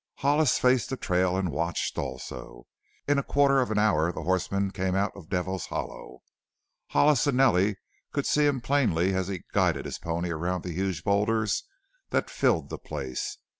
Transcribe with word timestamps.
Hollis 0.15 0.57
faced 0.57 0.89
the 0.89 0.97
trail 0.97 1.37
and 1.37 1.51
watched 1.51 1.95
also. 1.99 2.65
In 3.07 3.19
a 3.19 3.23
quarter 3.23 3.61
of 3.61 3.69
an 3.69 3.77
hour 3.77 4.11
the 4.11 4.23
horseman 4.23 4.71
came 4.71 4.95
out 4.95 5.11
of 5.15 5.29
Devil's 5.29 5.67
Hollow. 5.67 6.23
Hollis 6.87 7.27
and 7.27 7.37
Nellie 7.37 7.77
could 8.11 8.25
see 8.25 8.47
him 8.47 8.61
plainly 8.61 9.13
as 9.13 9.27
he 9.27 9.43
guided 9.53 9.85
his 9.85 9.99
pony 9.99 10.31
around 10.31 10.63
the 10.63 10.73
huge 10.73 11.03
boulders 11.03 11.65
that 12.09 12.31
filled 12.31 12.69
the 12.71 12.79
place. 12.79 13.37